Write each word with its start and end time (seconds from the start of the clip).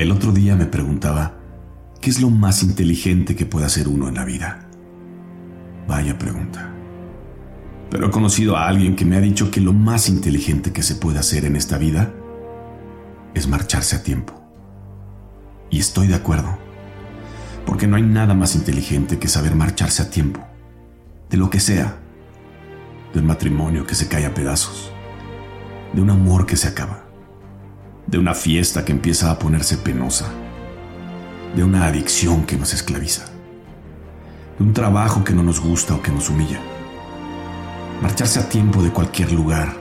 El 0.00 0.12
otro 0.12 0.32
día 0.32 0.56
me 0.56 0.64
preguntaba, 0.64 1.34
¿qué 2.00 2.08
es 2.08 2.22
lo 2.22 2.30
más 2.30 2.62
inteligente 2.62 3.36
que 3.36 3.44
puede 3.44 3.66
hacer 3.66 3.86
uno 3.86 4.08
en 4.08 4.14
la 4.14 4.24
vida? 4.24 4.66
Vaya 5.86 6.16
pregunta. 6.16 6.72
Pero 7.90 8.06
he 8.06 8.10
conocido 8.10 8.56
a 8.56 8.66
alguien 8.66 8.96
que 8.96 9.04
me 9.04 9.16
ha 9.16 9.20
dicho 9.20 9.50
que 9.50 9.60
lo 9.60 9.74
más 9.74 10.08
inteligente 10.08 10.72
que 10.72 10.82
se 10.82 10.94
puede 10.94 11.18
hacer 11.18 11.44
en 11.44 11.54
esta 11.54 11.76
vida 11.76 12.14
es 13.34 13.46
marcharse 13.46 13.94
a 13.96 14.02
tiempo. 14.02 14.32
Y 15.68 15.80
estoy 15.80 16.06
de 16.06 16.14
acuerdo, 16.14 16.56
porque 17.66 17.86
no 17.86 17.96
hay 17.96 18.02
nada 18.02 18.32
más 18.32 18.54
inteligente 18.54 19.18
que 19.18 19.28
saber 19.28 19.54
marcharse 19.54 20.00
a 20.00 20.08
tiempo, 20.08 20.40
de 21.28 21.36
lo 21.36 21.50
que 21.50 21.60
sea, 21.60 21.98
de 23.12 23.20
un 23.20 23.26
matrimonio 23.26 23.86
que 23.86 23.94
se 23.94 24.08
cae 24.08 24.24
a 24.24 24.32
pedazos, 24.32 24.92
de 25.92 26.00
un 26.00 26.08
amor 26.08 26.46
que 26.46 26.56
se 26.56 26.68
acaba 26.68 27.09
de 28.10 28.18
una 28.18 28.34
fiesta 28.34 28.84
que 28.84 28.92
empieza 28.92 29.30
a 29.30 29.38
ponerse 29.38 29.76
penosa, 29.76 30.26
de 31.54 31.62
una 31.62 31.86
adicción 31.86 32.44
que 32.44 32.56
nos 32.56 32.74
esclaviza, 32.74 33.26
de 34.58 34.64
un 34.64 34.72
trabajo 34.72 35.22
que 35.22 35.32
no 35.32 35.44
nos 35.44 35.60
gusta 35.60 35.94
o 35.94 36.02
que 36.02 36.10
nos 36.10 36.28
humilla. 36.28 36.60
Marcharse 38.02 38.40
a 38.40 38.48
tiempo 38.48 38.82
de 38.82 38.90
cualquier 38.90 39.30
lugar, 39.30 39.76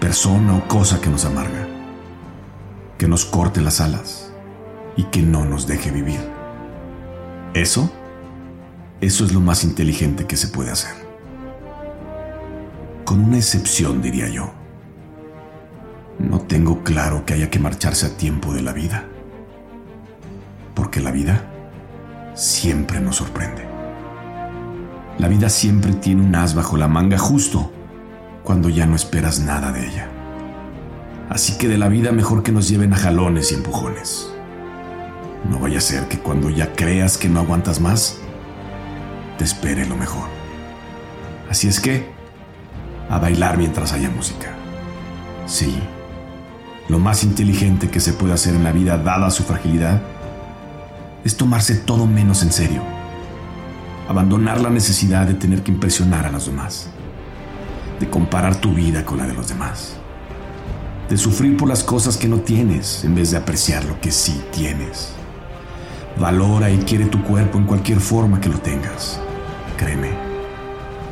persona 0.00 0.56
o 0.56 0.66
cosa 0.66 1.00
que 1.00 1.10
nos 1.10 1.24
amarga, 1.24 1.68
que 2.98 3.06
nos 3.06 3.24
corte 3.24 3.60
las 3.60 3.80
alas 3.80 4.32
y 4.96 5.04
que 5.04 5.22
no 5.22 5.44
nos 5.44 5.68
deje 5.68 5.92
vivir. 5.92 6.20
Eso, 7.54 7.88
eso 9.00 9.24
es 9.24 9.32
lo 9.32 9.40
más 9.40 9.62
inteligente 9.62 10.26
que 10.26 10.36
se 10.36 10.48
puede 10.48 10.72
hacer. 10.72 10.94
Con 13.04 13.20
una 13.20 13.36
excepción, 13.36 14.02
diría 14.02 14.28
yo. 14.28 14.63
No 16.18 16.40
tengo 16.40 16.82
claro 16.82 17.24
que 17.24 17.34
haya 17.34 17.50
que 17.50 17.58
marcharse 17.58 18.06
a 18.06 18.16
tiempo 18.16 18.52
de 18.52 18.62
la 18.62 18.72
vida. 18.72 19.04
Porque 20.74 21.00
la 21.00 21.10
vida 21.10 21.50
siempre 22.34 23.00
nos 23.00 23.16
sorprende. 23.16 23.64
La 25.18 25.28
vida 25.28 25.48
siempre 25.48 25.92
tiene 25.92 26.22
un 26.22 26.34
as 26.34 26.54
bajo 26.54 26.76
la 26.76 26.88
manga 26.88 27.18
justo 27.18 27.70
cuando 28.42 28.68
ya 28.68 28.86
no 28.86 28.96
esperas 28.96 29.40
nada 29.40 29.72
de 29.72 29.86
ella. 29.86 30.08
Así 31.30 31.56
que 31.56 31.68
de 31.68 31.78
la 31.78 31.88
vida 31.88 32.12
mejor 32.12 32.42
que 32.42 32.52
nos 32.52 32.68
lleven 32.68 32.92
a 32.92 32.96
jalones 32.96 33.50
y 33.50 33.54
empujones. 33.54 34.30
No 35.48 35.58
vaya 35.58 35.78
a 35.78 35.82
ser 35.82 36.08
que 36.08 36.18
cuando 36.18 36.50
ya 36.50 36.72
creas 36.72 37.16
que 37.16 37.28
no 37.28 37.40
aguantas 37.40 37.80
más, 37.80 38.18
te 39.38 39.44
espere 39.44 39.86
lo 39.86 39.96
mejor. 39.96 40.28
Así 41.50 41.68
es 41.68 41.80
que, 41.80 42.10
a 43.08 43.18
bailar 43.18 43.58
mientras 43.58 43.92
haya 43.92 44.10
música. 44.10 44.54
Sí, 45.46 45.78
lo 46.88 46.98
más 46.98 47.24
inteligente 47.24 47.88
que 47.88 48.00
se 48.00 48.12
puede 48.12 48.34
hacer 48.34 48.54
en 48.54 48.64
la 48.64 48.72
vida, 48.72 48.98
dada 48.98 49.30
su 49.30 49.42
fragilidad, 49.44 50.02
es 51.24 51.36
tomarse 51.36 51.76
todo 51.76 52.06
menos 52.06 52.42
en 52.42 52.52
serio. 52.52 52.82
Abandonar 54.08 54.60
la 54.60 54.68
necesidad 54.68 55.26
de 55.26 55.34
tener 55.34 55.62
que 55.62 55.72
impresionar 55.72 56.26
a 56.26 56.30
los 56.30 56.46
demás. 56.46 56.90
De 57.98 58.10
comparar 58.10 58.56
tu 58.56 58.74
vida 58.74 59.04
con 59.04 59.16
la 59.16 59.26
de 59.26 59.32
los 59.32 59.48
demás. 59.48 59.96
De 61.08 61.16
sufrir 61.16 61.56
por 61.56 61.68
las 61.68 61.82
cosas 61.82 62.18
que 62.18 62.28
no 62.28 62.40
tienes 62.40 63.04
en 63.04 63.14
vez 63.14 63.30
de 63.30 63.38
apreciar 63.38 63.84
lo 63.86 63.98
que 64.00 64.12
sí 64.12 64.42
tienes. 64.52 65.12
Valora 66.20 66.70
y 66.70 66.78
quiere 66.78 67.06
tu 67.06 67.22
cuerpo 67.22 67.56
en 67.56 67.64
cualquier 67.64 68.00
forma 68.00 68.40
que 68.40 68.50
lo 68.50 68.58
tengas. 68.58 69.18
Créeme, 69.78 70.10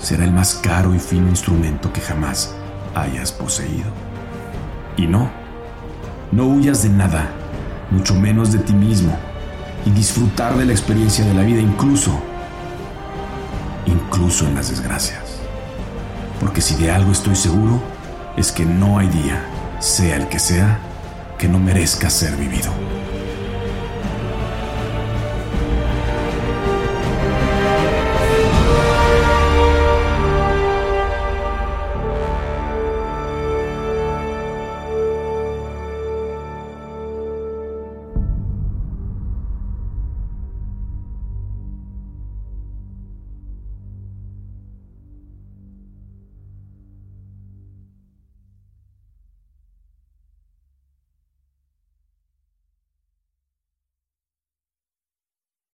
será 0.00 0.24
el 0.24 0.32
más 0.32 0.54
caro 0.56 0.94
y 0.94 0.98
fino 0.98 1.28
instrumento 1.28 1.92
que 1.92 2.00
jamás 2.00 2.54
hayas 2.94 3.30
poseído. 3.30 3.90
Y 4.96 5.06
no, 5.06 5.30
no 6.32 6.44
huyas 6.46 6.82
de 6.82 6.88
nada, 6.90 7.30
mucho 7.90 8.14
menos 8.14 8.52
de 8.52 8.58
ti 8.58 8.72
mismo, 8.72 9.16
y 9.84 9.90
disfrutar 9.90 10.56
de 10.56 10.64
la 10.64 10.72
experiencia 10.72 11.24
de 11.24 11.34
la 11.34 11.42
vida 11.42 11.60
incluso, 11.60 12.12
incluso 13.86 14.46
en 14.46 14.54
las 14.54 14.70
desgracias. 14.70 15.40
Porque 16.38 16.60
si 16.60 16.74
de 16.76 16.90
algo 16.90 17.12
estoy 17.12 17.36
seguro, 17.36 17.82
es 18.36 18.52
que 18.52 18.64
no 18.64 18.98
hay 18.98 19.08
día, 19.08 19.44
sea 19.80 20.16
el 20.16 20.28
que 20.28 20.38
sea, 20.38 20.78
que 21.38 21.48
no 21.48 21.58
merezca 21.58 22.10
ser 22.10 22.36
vivido. 22.36 22.70